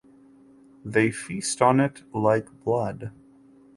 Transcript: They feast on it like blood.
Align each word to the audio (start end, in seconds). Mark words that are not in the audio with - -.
They 0.83 1.11
feast 1.11 1.61
on 1.61 1.79
it 1.79 2.01
like 2.11 2.47
blood. 2.63 3.11